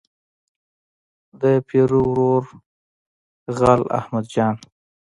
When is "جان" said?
4.33-4.55